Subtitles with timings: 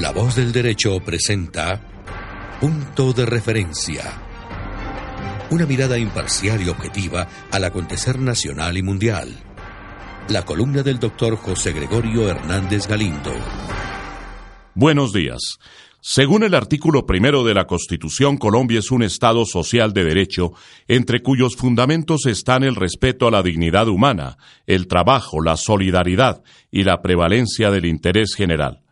[0.00, 1.80] La voz del derecho presenta
[2.60, 4.02] Punto de referencia.
[5.50, 9.34] Una mirada imparcial y objetiva al acontecer nacional y mundial.
[10.28, 13.32] La columna del doctor José Gregorio Hernández Galindo.
[14.74, 15.58] Buenos días.
[16.00, 20.52] Según el artículo primero de la Constitución, Colombia es un Estado social de derecho,
[20.86, 26.84] entre cuyos fundamentos están el respeto a la dignidad humana, el trabajo, la solidaridad y
[26.84, 28.84] la prevalencia del interés general.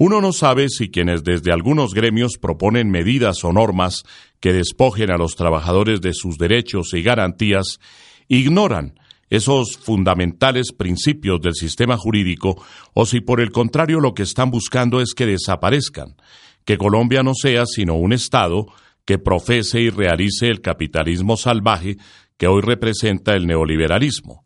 [0.00, 4.04] Uno no sabe si quienes desde algunos gremios proponen medidas o normas
[4.38, 7.80] que despojen a los trabajadores de sus derechos y garantías
[8.28, 8.94] ignoran
[9.28, 12.64] esos fundamentales principios del sistema jurídico
[12.94, 16.14] o si por el contrario lo que están buscando es que desaparezcan,
[16.64, 18.66] que Colombia no sea sino un Estado
[19.04, 21.96] que profese y realice el capitalismo salvaje
[22.36, 24.44] que hoy representa el neoliberalismo.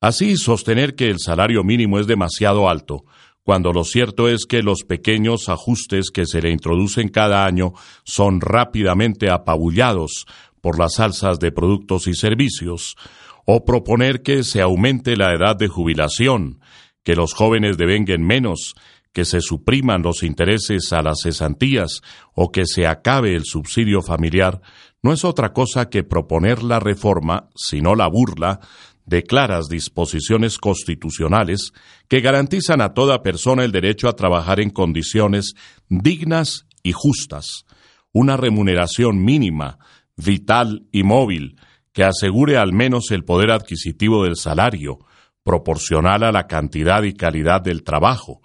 [0.00, 3.04] Así, sostener que el salario mínimo es demasiado alto,
[3.44, 8.40] cuando lo cierto es que los pequeños ajustes que se le introducen cada año son
[8.40, 10.26] rápidamente apabullados
[10.62, 12.96] por las alzas de productos y servicios,
[13.44, 16.60] o proponer que se aumente la edad de jubilación,
[17.02, 18.74] que los jóvenes devenguen menos,
[19.12, 22.00] que se supriman los intereses a las cesantías
[22.34, 24.62] o que se acabe el subsidio familiar,
[25.02, 28.60] no es otra cosa que proponer la reforma, sino la burla,
[29.06, 31.72] de claras disposiciones constitucionales
[32.08, 35.54] que garantizan a toda persona el derecho a trabajar en condiciones
[35.88, 37.64] dignas y justas,
[38.12, 39.78] una remuneración mínima,
[40.16, 41.56] vital y móvil,
[41.92, 44.98] que asegure al menos el poder adquisitivo del salario,
[45.42, 48.40] proporcional a la cantidad y calidad del trabajo.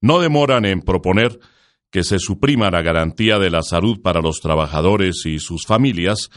[0.00, 1.38] No demoran en proponer
[1.90, 6.28] que se suprima la garantía de la salud para los trabajadores y sus familias,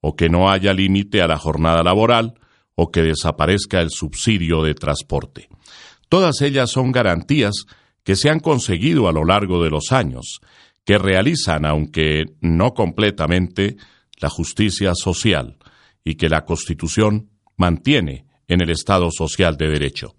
[0.00, 2.34] o que no haya límite a la jornada laboral,
[2.74, 5.48] o que desaparezca el subsidio de transporte.
[6.08, 7.64] Todas ellas son garantías
[8.04, 10.40] que se han conseguido a lo largo de los años,
[10.84, 13.76] que realizan, aunque no completamente,
[14.20, 15.56] la justicia social
[16.04, 20.14] y que la Constitución mantiene en el Estado social de derecho.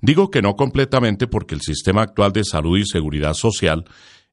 [0.00, 3.84] Digo que no completamente porque el sistema actual de salud y seguridad social,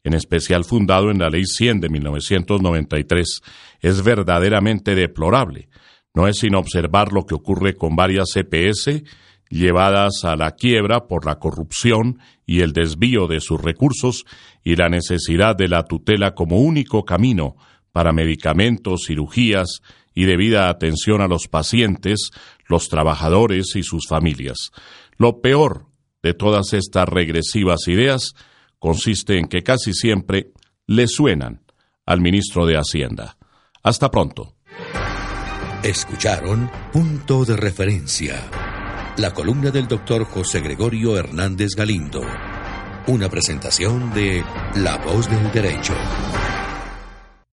[0.04, 3.42] en especial fundado en la Ley 100 de 1993,
[3.82, 5.70] es verdaderamente deplorable,
[6.14, 9.04] no es sino observar lo que ocurre con varias CPS
[9.50, 14.26] llevadas a la quiebra por la corrupción y el desvío de sus recursos
[14.64, 17.56] y la necesidad de la tutela como único camino
[17.92, 19.82] para medicamentos, cirugías
[20.16, 22.32] y debida atención a los pacientes,
[22.68, 24.72] los trabajadores y sus familias.
[25.18, 25.86] Lo peor
[26.24, 28.34] de todas estas regresivas ideas
[28.80, 30.52] consiste en que casi siempre
[30.88, 31.62] le suenan
[32.06, 33.38] al ministro de Hacienda.
[33.84, 34.53] Hasta pronto.
[35.84, 38.42] Escucharon Punto de Referencia,
[39.18, 42.22] la columna del doctor José Gregorio Hernández Galindo,
[43.08, 44.46] una presentación de
[44.76, 45.94] La Voz del Derecho.